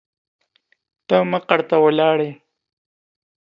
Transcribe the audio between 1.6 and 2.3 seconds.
ته ولاړې.